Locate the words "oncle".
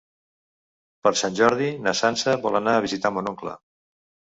3.37-3.61